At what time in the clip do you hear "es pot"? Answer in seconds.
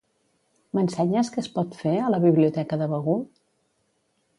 1.43-1.79